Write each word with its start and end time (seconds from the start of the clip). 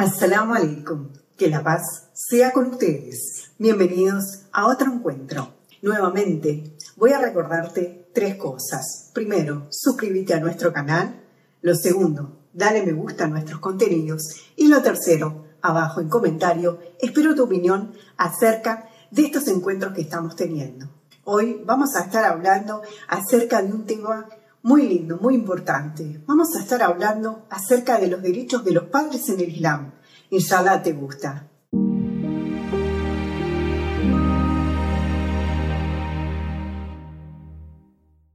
Assalamu 0.00 0.54
alaikum. 0.54 1.08
Que 1.36 1.50
la 1.50 1.62
paz 1.62 2.08
sea 2.14 2.52
con 2.52 2.70
ustedes. 2.70 3.50
Bienvenidos 3.58 4.46
a 4.50 4.66
otro 4.66 4.90
encuentro. 4.90 5.48
Nuevamente, 5.82 6.74
voy 6.96 7.12
a 7.12 7.20
recordarte 7.20 8.08
tres 8.14 8.36
cosas. 8.36 9.10
Primero, 9.12 9.66
suscríbete 9.68 10.32
a 10.32 10.40
nuestro 10.40 10.72
canal. 10.72 11.20
Lo 11.60 11.74
segundo, 11.74 12.38
dale 12.54 12.82
me 12.86 12.94
gusta 12.94 13.24
a 13.24 13.28
nuestros 13.28 13.60
contenidos. 13.60 14.22
Y 14.56 14.68
lo 14.68 14.80
tercero, 14.80 15.44
abajo 15.60 16.00
en 16.00 16.08
comentario, 16.08 16.78
espero 16.98 17.34
tu 17.34 17.44
opinión 17.44 17.92
acerca 18.16 18.88
de 19.10 19.26
estos 19.26 19.48
encuentros 19.48 19.92
que 19.92 20.00
estamos 20.00 20.34
teniendo. 20.34 20.88
Hoy 21.24 21.60
vamos 21.66 21.94
a 21.94 22.04
estar 22.04 22.24
hablando 22.24 22.80
acerca 23.06 23.60
de 23.60 23.70
un 23.70 23.84
tema 23.84 24.30
muy 24.62 24.88
lindo, 24.88 25.18
muy 25.18 25.34
importante. 25.34 26.22
Vamos 26.26 26.54
a 26.54 26.60
estar 26.60 26.82
hablando 26.82 27.46
acerca 27.50 27.98
de 27.98 28.08
los 28.08 28.22
derechos 28.22 28.64
de 28.64 28.72
los 28.72 28.84
padres 28.84 29.28
en 29.28 29.40
el 29.40 29.48
Islam. 29.48 29.92
Inshallah 30.30 30.82
te 30.82 30.92
gusta. 30.92 31.46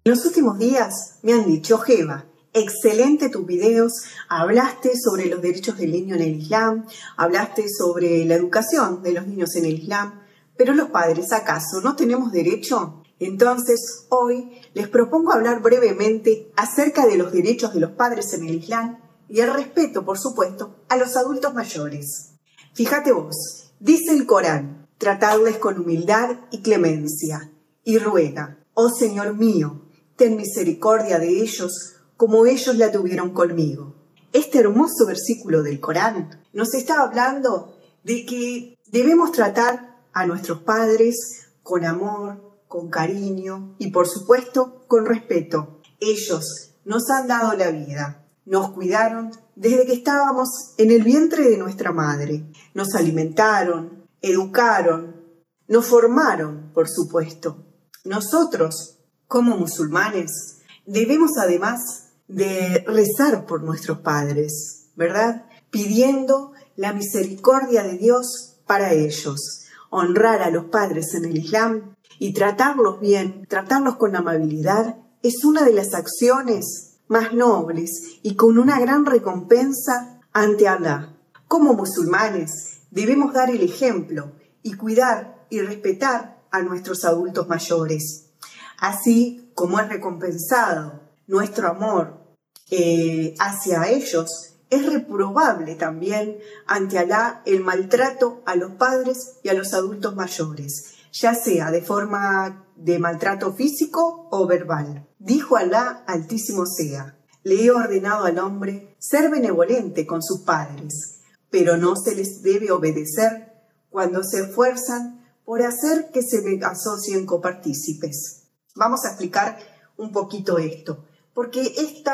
En 0.03 0.11
los 0.11 0.25
últimos 0.25 0.59
días 0.59 1.19
me 1.23 1.33
han 1.33 1.45
dicho, 1.45 1.77
Jeva, 1.79 2.25
excelente 2.53 3.29
tus 3.29 3.45
videos, 3.45 3.91
hablaste 4.29 4.91
sobre 4.97 5.25
los 5.25 5.41
derechos 5.41 5.77
del 5.77 5.91
niño 5.91 6.15
en 6.15 6.21
el 6.21 6.35
Islam, 6.35 6.85
hablaste 7.17 7.67
sobre 7.69 8.23
la 8.25 8.35
educación 8.35 9.01
de 9.01 9.13
los 9.13 9.27
niños 9.27 9.55
en 9.55 9.65
el 9.65 9.79
Islam, 9.79 10.21
pero 10.55 10.73
los 10.73 10.89
padres, 10.89 11.33
¿acaso 11.33 11.81
no 11.83 11.95
tenemos 11.95 12.31
derecho? 12.31 13.04
Entonces, 13.19 14.05
hoy 14.09 14.59
les 14.73 14.87
propongo 14.89 15.31
hablar 15.31 15.61
brevemente 15.61 16.51
acerca 16.55 17.05
de 17.05 17.17
los 17.17 17.31
derechos 17.31 17.73
de 17.73 17.79
los 17.79 17.91
padres 17.91 18.33
en 18.33 18.45
el 18.45 18.55
Islam 18.55 18.99
y 19.29 19.39
el 19.39 19.53
respeto, 19.53 20.05
por 20.05 20.17
supuesto, 20.17 20.75
a 20.89 20.97
los 20.97 21.15
adultos 21.15 21.53
mayores. 21.53 22.31
Fíjate 22.73 23.11
vos, 23.11 23.71
dice 23.79 24.11
el 24.11 24.25
Corán, 24.25 24.87
tratadles 24.97 25.57
con 25.57 25.79
humildad 25.79 26.37
y 26.51 26.61
clemencia, 26.61 27.51
y 27.83 27.97
ruega, 27.99 28.59
oh 28.73 28.89
Señor 28.89 29.35
mío, 29.35 29.81
ten 30.15 30.35
misericordia 30.35 31.19
de 31.19 31.41
ellos 31.41 31.95
como 32.17 32.45
ellos 32.45 32.75
la 32.75 32.91
tuvieron 32.91 33.31
conmigo. 33.31 33.95
Este 34.33 34.59
hermoso 34.59 35.05
versículo 35.05 35.63
del 35.63 35.79
Corán 35.79 36.43
nos 36.53 36.73
está 36.73 37.01
hablando 37.01 37.77
de 38.03 38.25
que 38.25 38.77
debemos 38.91 39.31
tratar 39.31 40.03
a 40.13 40.25
nuestros 40.25 40.61
padres 40.61 41.47
con 41.63 41.85
amor, 41.85 42.44
con 42.75 42.89
cariño 42.89 43.73
y 43.79 43.89
por 43.91 44.05
supuesto 44.05 44.83
con 44.87 45.05
respeto. 45.05 45.79
Ellos 46.01 46.73
nos 46.83 47.09
han 47.09 47.27
dado 47.29 47.53
la 47.53 47.71
vida, 47.71 48.25
nos 48.45 48.71
cuidaron 48.71 49.31
desde 49.55 49.85
que 49.85 49.93
estábamos 49.93 50.73
en 50.77 50.91
el 50.91 51.01
vientre 51.01 51.49
de 51.49 51.57
nuestra 51.57 51.93
madre, 51.93 52.43
nos 52.73 52.93
alimentaron, 52.93 54.05
educaron, 54.21 55.23
nos 55.69 55.85
formaron, 55.85 56.71
por 56.73 56.89
supuesto. 56.89 57.63
Nosotros, 58.03 58.99
como 59.25 59.55
musulmanes, 59.55 60.57
debemos 60.85 61.37
además 61.37 62.09
de 62.27 62.83
rezar 62.85 63.45
por 63.45 63.63
nuestros 63.63 63.99
padres, 63.99 64.89
¿verdad? 64.97 65.45
Pidiendo 65.69 66.51
la 66.75 66.91
misericordia 66.91 67.83
de 67.83 67.97
Dios 67.97 68.57
para 68.67 68.91
ellos 68.91 69.61
honrar 69.89 70.41
a 70.41 70.49
los 70.49 70.65
padres 70.65 71.13
en 71.13 71.23
el 71.23 71.37
Islam 71.37 71.94
y 72.19 72.33
tratarlos 72.33 72.99
bien, 72.99 73.45
tratarlos 73.47 73.95
con 73.97 74.15
amabilidad, 74.15 74.97
es 75.21 75.43
una 75.43 75.63
de 75.63 75.73
las 75.73 75.93
acciones 75.93 76.97
más 77.07 77.33
nobles 77.33 78.19
y 78.23 78.35
con 78.35 78.57
una 78.57 78.79
gran 78.79 79.05
recompensa 79.05 80.19
ante 80.33 80.67
Allah. 80.67 81.15
Como 81.47 81.73
musulmanes 81.73 82.81
debemos 82.91 83.33
dar 83.33 83.49
el 83.49 83.61
ejemplo 83.61 84.31
y 84.63 84.73
cuidar 84.73 85.45
y 85.49 85.61
respetar 85.61 86.43
a 86.51 86.61
nuestros 86.61 87.05
adultos 87.05 87.47
mayores, 87.47 88.31
así 88.79 89.51
como 89.53 89.79
es 89.79 89.89
recompensado 89.89 91.01
nuestro 91.27 91.69
amor 91.69 92.25
eh, 92.71 93.35
hacia 93.39 93.87
ellos 93.89 94.55
es 94.69 94.91
reprobable 94.91 95.75
también 95.75 96.39
ante 96.65 96.97
Alá 96.97 97.41
el 97.45 97.61
maltrato 97.61 98.41
a 98.45 98.55
los 98.55 98.71
padres 98.71 99.37
y 99.43 99.49
a 99.49 99.53
los 99.53 99.73
adultos 99.73 100.15
mayores, 100.15 100.95
ya 101.19 101.33
sea 101.33 101.71
de 101.71 101.81
forma 101.81 102.67
de 102.75 102.99
maltrato 102.99 103.53
físico 103.53 104.27
o 104.31 104.45
verbal. 104.47 105.07
Dijo 105.17 105.55
Alá 105.55 106.03
Altísimo 106.07 106.65
sea, 106.65 107.17
le 107.43 107.63
he 107.63 107.71
ordenado 107.71 108.25
al 108.25 108.37
hombre 108.39 108.95
ser 108.99 109.29
benevolente 109.29 110.05
con 110.05 110.21
sus 110.21 110.41
padres, 110.41 111.21
pero 111.49 111.77
no 111.77 111.95
se 111.95 112.15
les 112.15 112.41
debe 112.41 112.71
obedecer 112.71 113.53
cuando 113.89 114.23
se 114.23 114.41
esfuerzan 114.41 115.25
por 115.45 115.61
hacer 115.61 116.11
que 116.11 116.21
se 116.21 116.43
asocien 116.63 117.25
copartícipes. 117.25 118.47
Vamos 118.75 119.05
a 119.05 119.09
explicar 119.09 119.57
un 119.97 120.11
poquito 120.11 120.57
esto 120.57 121.05
porque 121.35 121.61
este 121.61 122.11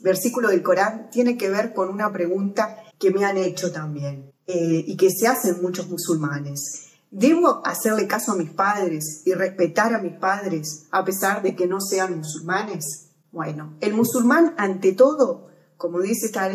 versículo 0.00 0.50
del 0.50 0.62
Corán 0.62 1.08
tiene 1.10 1.36
que 1.36 1.48
ver 1.48 1.72
con 1.72 1.88
una 1.88 2.12
pregunta 2.12 2.76
que 2.98 3.10
me 3.10 3.24
han 3.24 3.38
hecho 3.38 3.72
también 3.72 4.32
eh, 4.46 4.84
y 4.86 4.96
que 4.96 5.10
se 5.10 5.26
hacen 5.26 5.62
muchos 5.62 5.88
musulmanes. 5.88 6.91
¿Debo 7.12 7.60
hacerle 7.66 8.06
caso 8.06 8.32
a 8.32 8.36
mis 8.36 8.48
padres 8.48 9.20
y 9.26 9.34
respetar 9.34 9.94
a 9.94 9.98
mis 9.98 10.14
padres 10.14 10.86
a 10.90 11.04
pesar 11.04 11.42
de 11.42 11.54
que 11.54 11.66
no 11.66 11.78
sean 11.78 12.16
musulmanes? 12.16 13.10
Bueno, 13.30 13.76
el 13.82 13.92
musulmán 13.92 14.54
ante 14.56 14.92
todo, 14.92 15.50
como 15.76 16.00
dice 16.00 16.24
esta 16.24 16.50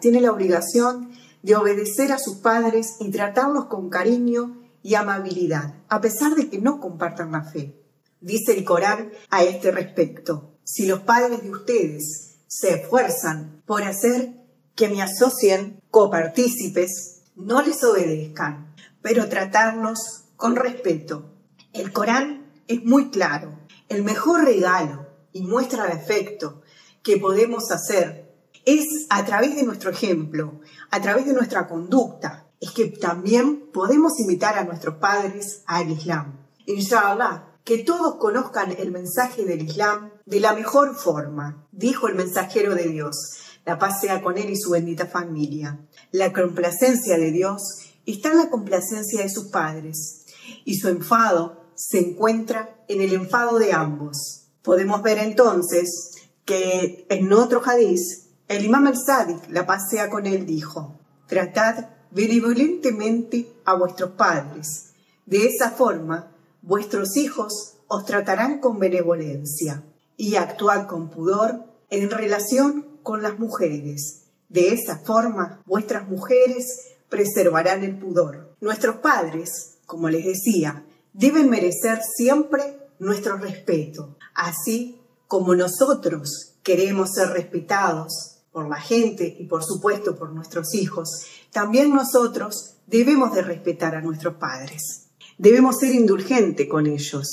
tiene 0.00 0.20
la 0.20 0.30
obligación 0.30 1.12
de 1.42 1.56
obedecer 1.56 2.12
a 2.12 2.18
sus 2.18 2.36
padres 2.36 2.96
y 3.00 3.10
tratarlos 3.10 3.64
con 3.66 3.88
cariño 3.88 4.60
y 4.82 4.96
amabilidad, 4.96 5.76
a 5.88 6.02
pesar 6.02 6.34
de 6.34 6.50
que 6.50 6.58
no 6.58 6.78
compartan 6.78 7.32
la 7.32 7.44
fe. 7.44 7.82
Dice 8.20 8.52
el 8.52 8.64
Corán 8.64 9.12
a 9.30 9.44
este 9.44 9.70
respecto 9.70 10.58
si 10.62 10.84
los 10.84 11.00
padres 11.00 11.42
de 11.42 11.50
ustedes 11.50 12.36
se 12.46 12.74
esfuerzan 12.74 13.62
por 13.64 13.82
hacer 13.82 14.34
que 14.74 14.90
me 14.90 15.00
asocien 15.00 15.80
copartícipes, 15.90 17.22
no 17.34 17.62
les 17.62 17.82
obedezcan, 17.82 18.71
pero 19.02 19.28
tratarlos 19.28 20.24
con 20.36 20.56
respeto. 20.56 21.30
El 21.72 21.92
Corán 21.92 22.52
es 22.68 22.84
muy 22.84 23.10
claro. 23.10 23.58
El 23.88 24.02
mejor 24.02 24.44
regalo 24.44 25.06
y 25.32 25.42
muestra 25.42 25.86
de 25.86 25.92
afecto 25.92 26.62
que 27.02 27.16
podemos 27.16 27.70
hacer 27.70 28.32
es 28.64 28.86
a 29.10 29.24
través 29.24 29.56
de 29.56 29.64
nuestro 29.64 29.90
ejemplo, 29.90 30.60
a 30.90 31.00
través 31.00 31.26
de 31.26 31.34
nuestra 31.34 31.66
conducta. 31.68 32.46
Es 32.60 32.70
que 32.70 32.86
también 32.86 33.70
podemos 33.72 34.20
invitar 34.20 34.56
a 34.56 34.64
nuestros 34.64 34.96
padres 34.96 35.62
al 35.66 35.90
Islam. 35.90 36.38
Inshallah, 36.66 37.58
que 37.64 37.78
todos 37.78 38.16
conozcan 38.16 38.72
el 38.78 38.92
mensaje 38.92 39.44
del 39.44 39.62
Islam 39.62 40.10
de 40.26 40.40
la 40.40 40.54
mejor 40.54 40.94
forma, 40.94 41.66
dijo 41.72 42.08
el 42.08 42.14
mensajero 42.14 42.74
de 42.74 42.88
Dios. 42.88 43.16
La 43.64 43.78
paz 43.78 44.00
sea 44.00 44.22
con 44.22 44.38
él 44.38 44.50
y 44.50 44.56
su 44.56 44.70
bendita 44.70 45.06
familia. 45.06 45.78
La 46.10 46.32
complacencia 46.32 47.16
de 47.16 47.30
Dios 47.30 47.62
está 48.06 48.30
en 48.30 48.38
la 48.38 48.50
complacencia 48.50 49.22
de 49.22 49.28
sus 49.28 49.48
padres 49.48 50.26
y 50.64 50.76
su 50.76 50.88
enfado 50.88 51.62
se 51.74 51.98
encuentra 51.98 52.76
en 52.88 53.00
el 53.00 53.12
enfado 53.12 53.58
de 53.58 53.72
ambos. 53.72 54.48
Podemos 54.62 55.02
ver 55.02 55.18
entonces 55.18 56.12
que 56.44 57.06
en 57.08 57.32
otro 57.32 57.62
hadiz, 57.64 58.28
el 58.48 58.64
imam 58.64 58.86
al-Sadiq, 58.86 59.48
la 59.50 59.66
paz 59.66 59.88
sea 59.90 60.10
con 60.10 60.26
él, 60.26 60.46
dijo, 60.46 60.98
tratad 61.26 61.86
benevolentemente 62.10 63.52
a 63.64 63.74
vuestros 63.74 64.12
padres. 64.12 64.90
De 65.26 65.46
esa 65.46 65.70
forma 65.70 66.32
vuestros 66.60 67.16
hijos 67.16 67.74
os 67.88 68.04
tratarán 68.04 68.60
con 68.60 68.78
benevolencia 68.78 69.82
y 70.16 70.36
actuad 70.36 70.86
con 70.86 71.10
pudor 71.10 71.64
en 71.90 72.10
relación 72.10 72.86
con 73.02 73.22
las 73.22 73.38
mujeres. 73.38 74.24
De 74.48 74.72
esa 74.72 74.98
forma, 74.98 75.62
vuestras 75.66 76.08
mujeres 76.08 76.91
preservarán 77.12 77.84
el 77.84 77.98
pudor. 77.98 78.56
Nuestros 78.62 78.96
padres, 78.96 79.76
como 79.84 80.08
les 80.08 80.24
decía, 80.24 80.86
deben 81.12 81.50
merecer 81.50 82.00
siempre 82.02 82.88
nuestro 82.98 83.36
respeto, 83.36 84.16
así 84.34 84.98
como 85.28 85.54
nosotros 85.54 86.54
queremos 86.62 87.10
ser 87.12 87.28
respetados 87.28 88.38
por 88.50 88.66
la 88.66 88.80
gente 88.80 89.36
y 89.38 89.44
por 89.44 89.62
supuesto 89.62 90.16
por 90.16 90.32
nuestros 90.32 90.74
hijos, 90.74 91.26
también 91.50 91.94
nosotros 91.94 92.76
debemos 92.86 93.34
de 93.34 93.42
respetar 93.42 93.94
a 93.94 94.00
nuestros 94.00 94.36
padres. 94.36 95.08
Debemos 95.36 95.76
ser 95.80 95.94
indulgentes 95.94 96.66
con 96.66 96.86
ellos. 96.86 97.28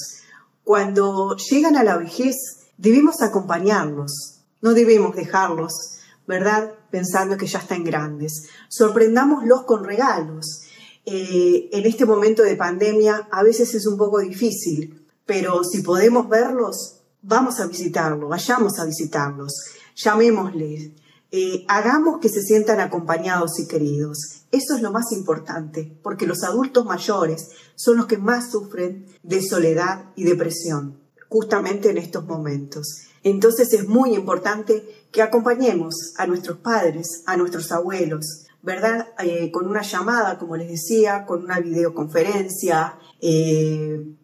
Cuando 0.65 1.37
llegan 1.37 1.77
a 1.77 1.85
la 1.85 1.95
vejez, 1.95 2.35
debemos 2.77 3.21
acompañarlos, 3.21 4.41
no 4.61 4.73
debemos 4.73 5.15
dejarlos, 5.15 5.73
¿verdad? 6.27 6.73
Pensando 6.91 7.37
que 7.37 7.47
ya 7.47 7.59
están 7.59 7.83
grandes. 7.83 8.47
Sorprendámoslos 8.67 9.63
con 9.63 9.83
regalos. 9.83 10.63
Eh, 11.05 11.69
en 11.71 11.85
este 11.85 12.05
momento 12.05 12.43
de 12.43 12.55
pandemia 12.55 13.27
a 13.31 13.43
veces 13.43 13.73
es 13.73 13.87
un 13.87 13.97
poco 13.97 14.19
difícil, 14.19 15.05
pero 15.25 15.63
si 15.63 15.81
podemos 15.81 16.29
verlos, 16.29 17.01
vamos 17.21 17.59
a 17.59 17.67
visitarlos, 17.67 18.29
vayamos 18.29 18.79
a 18.79 18.85
visitarlos, 18.85 19.53
llamémosles, 19.95 20.91
Eh, 21.31 21.63
hagamos 21.67 22.19
que 22.19 22.27
se 22.27 22.41
sientan 22.41 22.79
acompañados 22.79 23.59
y 23.59 23.67
queridos. 23.67 24.17
Eso 24.51 24.75
es 24.75 24.81
lo 24.81 24.91
más 24.91 25.11
importante, 25.11 25.95
porque 26.01 26.25
los 26.25 26.43
adultos 26.43 26.85
mayores 26.85 27.49
son 27.75 27.97
los 27.97 28.07
que 28.07 28.17
más 28.17 28.49
sufren 28.49 29.05
de 29.21 29.39
soledad 29.43 30.05
y 30.15 30.23
depresión, 30.23 30.97
justamente 31.29 31.91
en 31.91 31.99
estos 31.99 32.25
momentos. 32.25 33.08
Entonces 33.23 33.73
es 33.73 33.87
muy 33.87 34.13
importante 34.15 35.07
que 35.11 35.21
acompañemos 35.21 36.13
a 36.17 36.27
nuestros 36.27 36.57
padres, 36.59 37.23
a 37.25 37.37
nuestros 37.37 37.71
abuelos, 37.71 38.45
¿verdad? 38.61 39.09
Eh, 39.19 39.51
con 39.51 39.67
una 39.67 39.81
llamada, 39.81 40.37
como 40.37 40.55
les 40.55 40.69
decía, 40.69 41.25
con 41.25 41.43
una 41.43 41.59
videoconferencia, 41.59 42.97
eh, 43.21 44.15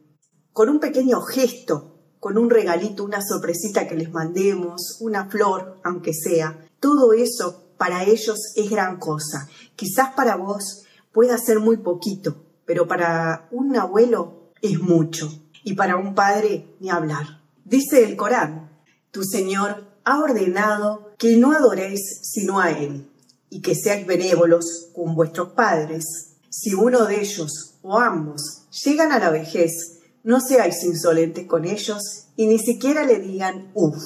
con 0.54 0.70
un 0.70 0.80
pequeño 0.80 1.22
gesto, 1.22 1.96
con 2.20 2.38
un 2.38 2.50
regalito, 2.50 3.04
una 3.04 3.22
sorpresita 3.22 3.88
que 3.88 3.96
les 3.96 4.12
mandemos, 4.12 4.98
una 5.00 5.30
flor, 5.30 5.80
aunque 5.84 6.14
sea. 6.14 6.68
Todo 6.80 7.14
eso 7.14 7.66
para 7.78 8.04
ellos 8.04 8.54
es 8.56 8.70
gran 8.70 8.98
cosa. 8.98 9.48
Quizás 9.76 10.14
para 10.16 10.36
vos 10.36 10.86
pueda 11.12 11.38
ser 11.38 11.60
muy 11.60 11.78
poquito, 11.78 12.46
pero 12.66 12.88
para 12.88 13.48
un 13.52 13.76
abuelo 13.76 14.52
es 14.62 14.80
mucho. 14.80 15.30
Y 15.64 15.74
para 15.74 15.98
un 15.98 16.14
padre, 16.14 16.76
ni 16.80 16.90
hablar. 16.90 17.42
Dice 17.64 18.04
el 18.04 18.16
Corán, 18.16 18.75
tu 19.16 19.24
Señor 19.24 19.86
ha 20.04 20.20
ordenado 20.20 21.16
que 21.18 21.38
no 21.38 21.54
adoréis 21.54 22.20
sino 22.22 22.60
a 22.60 22.72
Él 22.72 23.10
y 23.50 23.62
que 23.62 23.74
seáis 23.74 24.06
benévolos 24.06 24.90
con 24.94 25.16
vuestros 25.16 25.54
padres. 25.54 26.04
Si 26.50 26.74
uno 26.74 27.06
de 27.06 27.22
ellos 27.22 27.76
o 27.82 27.98
ambos 27.98 28.68
llegan 28.84 29.14
a 29.14 29.20
la 29.20 29.30
vejez, 29.30 30.02
no 30.26 30.42
seáis 30.42 30.84
insolentes 30.84 31.48
con 31.48 31.64
ellos 31.64 32.28
y 32.36 32.48
ni 32.48 32.60
siquiera 32.60 33.06
le 33.06 33.20
digan 33.20 33.72
uff. 33.74 34.04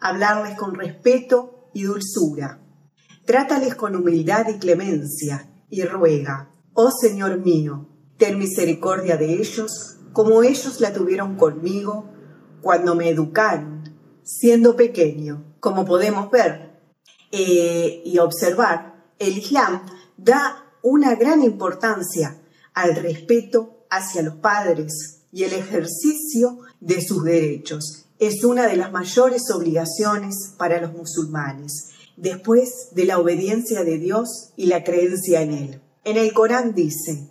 Hablarles 0.00 0.58
con 0.58 0.74
respeto 0.74 1.70
y 1.72 1.84
dulzura. 1.84 2.60
Trátales 3.24 3.76
con 3.76 3.94
humildad 3.94 4.48
y 4.48 4.58
clemencia 4.58 5.48
y 5.70 5.84
ruega, 5.84 6.50
oh 6.72 6.90
Señor 6.90 7.38
mío, 7.38 7.88
ten 8.16 8.40
misericordia 8.40 9.16
de 9.16 9.34
ellos 9.34 9.98
como 10.12 10.42
ellos 10.42 10.80
la 10.80 10.92
tuvieron 10.92 11.36
conmigo 11.36 12.06
cuando 12.60 12.96
me 12.96 13.08
educaron, 13.08 13.75
siendo 14.26 14.76
pequeño. 14.76 15.54
Como 15.60 15.84
podemos 15.86 16.30
ver, 16.30 16.80
eh, 17.30 18.02
y 18.04 18.18
observar, 18.18 19.06
el 19.18 19.38
Islam 19.38 19.86
da 20.16 20.64
una 20.82 21.14
gran 21.14 21.42
importancia 21.42 22.42
al 22.74 22.96
respeto 22.96 23.86
hacia 23.88 24.22
los 24.22 24.36
padres 24.36 25.22
y 25.32 25.44
el 25.44 25.52
ejercicio 25.52 26.58
de 26.80 27.00
sus 27.00 27.24
derechos. 27.24 28.06
Es 28.18 28.44
una 28.44 28.66
de 28.66 28.76
las 28.76 28.92
mayores 28.92 29.50
obligaciones 29.50 30.54
para 30.56 30.80
los 30.80 30.92
musulmanes, 30.92 31.90
después 32.16 32.88
de 32.92 33.04
la 33.04 33.18
obediencia 33.18 33.84
de 33.84 33.98
Dios 33.98 34.52
y 34.56 34.66
la 34.66 34.84
creencia 34.84 35.42
en 35.42 35.52
Él. 35.52 35.80
En 36.04 36.16
el 36.16 36.32
Corán 36.32 36.74
dice, 36.74 37.30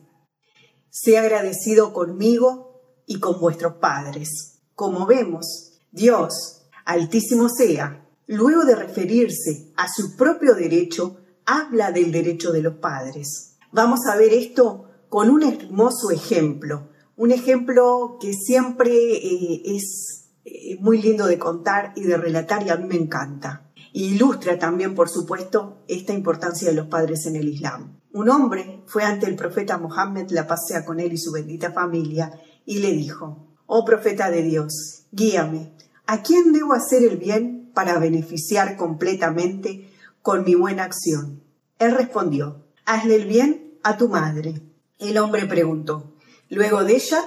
Sé 0.89 1.17
agradecido 1.17 1.91
conmigo 1.91 3.03
y 3.05 3.19
con 3.19 3.39
vuestros 3.39 3.75
padres. 3.75 4.59
Como 4.75 5.05
vemos, 5.05 5.73
Dios, 5.91 6.64
altísimo 6.85 7.49
sea, 7.49 8.07
luego 8.27 8.63
de 8.63 8.75
referirse 8.75 9.73
a 9.75 9.87
su 9.91 10.15
propio 10.15 10.55
derecho, 10.55 11.17
habla 11.45 11.91
del 11.91 12.11
derecho 12.11 12.51
de 12.51 12.61
los 12.61 12.75
padres. 12.75 13.57
Vamos 13.71 14.05
a 14.07 14.15
ver 14.15 14.33
esto 14.33 14.85
con 15.09 15.29
un 15.29 15.43
hermoso 15.43 16.11
ejemplo, 16.11 16.89
un 17.17 17.31
ejemplo 17.31 18.17
que 18.19 18.33
siempre 18.33 18.91
eh, 18.91 19.61
es 19.65 20.29
eh, 20.43 20.77
muy 20.79 21.01
lindo 21.01 21.27
de 21.27 21.39
contar 21.39 21.93
y 21.95 22.03
de 22.03 22.17
relatar 22.17 22.65
y 22.65 22.69
a 22.69 22.77
mí 22.77 22.85
me 22.85 22.95
encanta. 22.95 23.71
ilustra 23.93 24.59
también, 24.59 24.93
por 24.93 25.09
supuesto, 25.09 25.83
esta 25.87 26.13
importancia 26.13 26.69
de 26.69 26.75
los 26.75 26.87
padres 26.87 27.25
en 27.25 27.37
el 27.37 27.47
Islam. 27.47 28.01
Un 28.11 28.29
hombre 28.29 28.83
fue 28.85 29.03
ante 29.03 29.25
el 29.27 29.35
profeta 29.35 29.77
Mohammed, 29.77 30.29
la 30.31 30.47
pasea 30.47 30.85
con 30.85 30.99
él 30.99 31.13
y 31.13 31.17
su 31.17 31.31
bendita 31.31 31.71
familia, 31.71 32.31
y 32.65 32.79
le 32.79 32.91
dijo, 32.91 33.55
Oh 33.65 33.83
profeta 33.85 34.29
de 34.29 34.43
Dios, 34.43 35.05
guíame, 35.11 35.74
¿a 36.07 36.21
quién 36.21 36.53
debo 36.53 36.73
hacer 36.73 37.03
el 37.03 37.17
bien 37.17 37.71
para 37.75 37.99
beneficiar 37.99 38.77
completamente 38.77 39.91
con 40.25 40.43
mi 40.43 40.55
buena 40.55 40.85
acción. 40.85 41.43
Él 41.77 41.91
respondió, 41.91 42.65
hazle 42.85 43.17
el 43.17 43.27
bien 43.27 43.77
a 43.83 43.95
tu 43.95 44.09
madre. 44.09 44.59
El 44.97 45.19
hombre 45.19 45.45
preguntó, 45.45 46.15
luego 46.49 46.83
de 46.83 46.95
ella, 46.95 47.23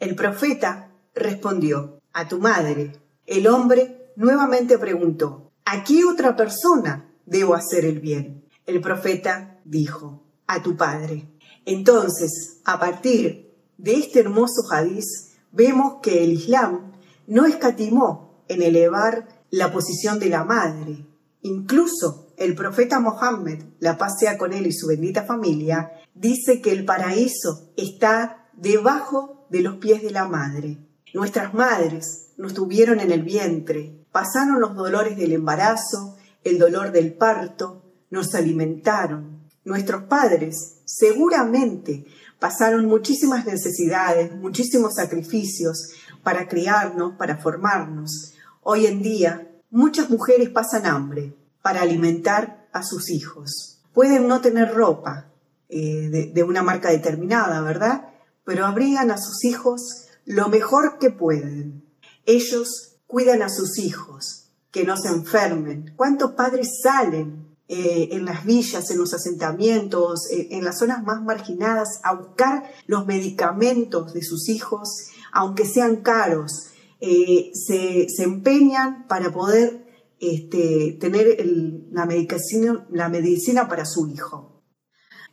el 0.00 0.16
profeta 0.16 0.90
respondió, 1.14 2.00
a 2.12 2.26
tu 2.26 2.40
madre. 2.40 3.00
El 3.26 3.46
hombre 3.46 4.12
nuevamente 4.16 4.76
preguntó, 4.76 5.52
¿a 5.64 5.84
qué 5.84 6.04
otra 6.04 6.34
persona 6.34 7.08
debo 7.26 7.54
hacer 7.54 7.84
el 7.84 8.00
bien? 8.00 8.44
El 8.66 8.80
profeta 8.80 9.60
dijo, 9.64 10.24
a 10.46 10.62
tu 10.62 10.76
padre. 10.76 11.28
Entonces, 11.64 12.58
a 12.64 12.80
partir 12.80 13.54
de 13.78 13.94
este 13.94 14.20
hermoso 14.20 14.62
hadiz, 14.70 15.36
vemos 15.52 16.00
que 16.02 16.24
el 16.24 16.32
Islam 16.32 16.91
no 17.26 17.46
escatimó 17.46 18.44
en 18.48 18.62
elevar 18.62 19.28
la 19.50 19.72
posición 19.72 20.18
de 20.18 20.28
la 20.28 20.44
madre. 20.44 21.06
Incluso 21.42 22.32
el 22.36 22.54
profeta 22.54 23.00
Mohammed, 23.00 23.64
la 23.78 23.98
paz 23.98 24.18
sea 24.18 24.38
con 24.38 24.52
él 24.52 24.66
y 24.66 24.72
su 24.72 24.86
bendita 24.86 25.24
familia, 25.24 25.92
dice 26.14 26.60
que 26.60 26.72
el 26.72 26.84
paraíso 26.84 27.72
está 27.76 28.48
debajo 28.54 29.46
de 29.50 29.60
los 29.60 29.76
pies 29.76 30.02
de 30.02 30.10
la 30.10 30.26
madre. 30.26 30.78
Nuestras 31.14 31.52
madres 31.54 32.32
nos 32.36 32.54
tuvieron 32.54 33.00
en 33.00 33.10
el 33.10 33.22
vientre, 33.22 34.06
pasaron 34.12 34.60
los 34.60 34.74
dolores 34.74 35.16
del 35.16 35.32
embarazo, 35.32 36.16
el 36.44 36.58
dolor 36.58 36.92
del 36.92 37.14
parto, 37.14 37.82
nos 38.10 38.34
alimentaron. 38.34 39.42
Nuestros 39.64 40.04
padres 40.04 40.80
seguramente 40.84 42.06
pasaron 42.38 42.86
muchísimas 42.86 43.46
necesidades, 43.46 44.34
muchísimos 44.34 44.94
sacrificios 44.94 45.90
para 46.22 46.48
criarnos, 46.48 47.14
para 47.16 47.36
formarnos. 47.36 48.34
Hoy 48.62 48.86
en 48.86 49.02
día, 49.02 49.50
muchas 49.70 50.10
mujeres 50.10 50.48
pasan 50.50 50.86
hambre 50.86 51.34
para 51.62 51.82
alimentar 51.82 52.68
a 52.72 52.82
sus 52.82 53.10
hijos. 53.10 53.80
Pueden 53.92 54.28
no 54.28 54.40
tener 54.40 54.74
ropa 54.74 55.26
eh, 55.68 56.30
de, 56.32 56.42
una 56.42 56.62
marca 56.62 56.90
determinada, 56.90 57.60
¿verdad? 57.60 58.08
Pero 58.44 58.66
abrigan 58.66 59.10
a 59.10 59.18
sus 59.18 59.44
hijos 59.44 60.08
lo 60.24 60.48
mejor 60.48 60.98
que 60.98 61.10
pueden. 61.10 61.84
Ellos 62.26 62.96
cuidan 63.06 63.42
a 63.42 63.48
sus 63.48 63.78
hijos, 63.78 64.50
que 64.70 64.84
no 64.84 64.96
se 64.96 65.08
enfermen. 65.08 65.92
¿Cuántos 65.96 66.32
padres 66.32 66.80
salen 66.82 67.52
eh, 67.68 68.10
en 68.12 68.24
las 68.26 68.44
villas, 68.44 68.90
en 68.90 68.98
los 68.98 69.14
asentamientos, 69.14 70.30
eh, 70.30 70.48
en 70.50 70.64
las 70.64 70.78
zonas 70.78 71.02
más 71.04 71.22
marginadas 71.22 72.00
a 72.02 72.14
buscar 72.14 72.70
los 72.86 73.06
medicamentos 73.06 74.12
de 74.12 74.22
sus 74.22 74.50
hijos, 74.50 75.08
aunque 75.32 75.64
sean 75.64 75.96
caros, 75.96 76.68
eh, 77.00 77.50
se, 77.54 78.06
empeñan 78.22 79.08
para 79.08 79.32
poder 79.32 79.84
este, 80.20 80.96
tener 81.00 81.44
la, 81.90 82.06
medicina, 82.06 82.86
la 82.90 83.08
medicina 83.08 83.66
para 83.66 83.84
su 83.84 84.06
hijo. 84.06 84.62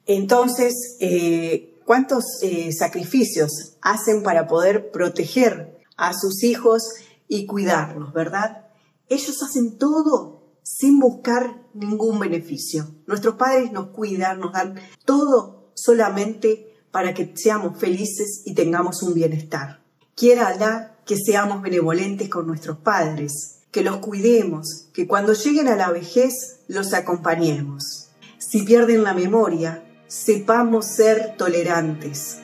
Entonces, 0.08 0.98
eh, 1.00 1.80
¿cuántos 1.86 2.42
eh, 2.42 2.72
sacrificios 2.72 3.78
hacen 3.82 4.24
para 4.24 4.48
poder 4.48 4.90
proteger 4.90 5.78
a 5.98 6.14
sus 6.14 6.44
hijos 6.44 6.82
y 7.28 7.46
cuidarlos, 7.46 8.14
verdad? 8.14 8.66
Ellos 9.08 9.44
hacen 9.44 9.78
todo 9.78 10.58
sin 10.64 11.00
buscar 11.00 11.68
ningún 11.74 12.20
beneficio. 12.20 12.88
Nuestros 13.06 13.36
padres 13.36 13.72
nos 13.72 13.90
cuidan, 13.90 14.40
nos 14.40 14.54
dan 14.54 14.80
todo 15.06 15.72
solamente 15.76 16.70
para 16.92 17.14
que 17.14 17.32
seamos 17.36 17.78
felices 17.78 18.42
y 18.46 18.56
tengamos 18.56 19.04
un 19.04 19.14
bienestar. 19.14 19.79
Quiera 20.20 20.50
Alá 20.50 20.98
que 21.06 21.16
seamos 21.16 21.62
benevolentes 21.62 22.28
con 22.28 22.46
nuestros 22.46 22.78
padres, 22.80 23.60
que 23.72 23.84
los 23.84 24.00
cuidemos, 24.00 24.90
que 24.94 25.08
cuando 25.08 25.32
lleguen 25.32 25.70
a 25.70 25.78
la 25.78 25.92
vejez 25.92 26.58
los 26.68 26.94
acompañemos. 26.94 28.10
Si 28.38 28.64
pierden 28.64 29.06
la 29.06 29.14
memoria, 29.14 29.82
sepamos 30.08 30.88
ser 30.88 31.38
tolerantes, 31.38 32.40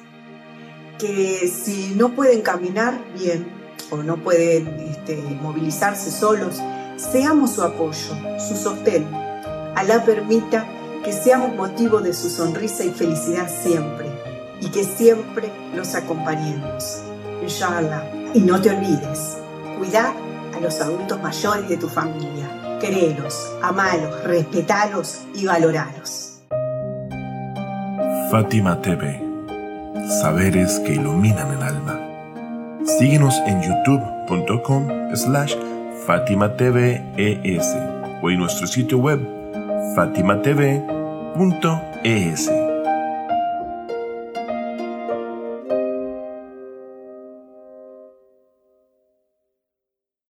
que 0.97 1.51
si 1.53 1.95
no 1.97 2.15
pueden 2.15 2.43
caminar 2.43 2.97
bien 3.13 3.51
o 3.91 3.97
no 3.97 4.23
pueden 4.23 4.69
este, 4.79 5.17
movilizarse 5.17 6.11
solos, 6.11 6.61
seamos 6.95 7.55
su 7.55 7.61
apoyo, 7.61 8.15
su 8.39 8.55
sostén. 8.55 9.03
Alá 9.75 10.05
permita 10.05 10.65
que 11.03 11.11
seamos 11.11 11.53
motivo 11.53 11.99
de 11.99 12.13
su 12.13 12.29
sonrisa 12.29 12.85
y 12.85 12.91
felicidad 12.91 13.51
siempre 13.63 14.07
y 14.61 14.69
que 14.69 14.85
siempre 14.85 15.51
los 15.75 15.93
acompañemos. 15.93 17.04
Y 18.33 18.39
no 18.39 18.59
te 18.59 18.71
olvides, 18.71 19.37
cuidar 19.77 20.13
a 20.55 20.59
los 20.59 20.81
adultos 20.81 21.21
mayores 21.21 21.69
de 21.69 21.77
tu 21.77 21.87
familia. 21.87 22.77
Querelos, 22.81 23.51
amalos, 23.61 24.23
respetalos 24.23 25.21
y 25.35 25.45
valoralos. 25.45 26.41
Fátima 28.31 28.81
TV. 28.81 29.21
Saberes 30.21 30.79
que 30.79 30.93
iluminan 30.93 31.51
el 31.55 31.61
alma. 31.61 31.99
Síguenos 32.97 33.35
en 33.45 33.61
youtube.com 33.61 35.15
slash 35.15 35.55
Fátima 36.05 36.53
ES 36.57 37.75
o 38.21 38.29
en 38.29 38.39
nuestro 38.39 38.67
sitio 38.67 38.97
web 38.97 39.19
fatimatv.es. 39.95 40.81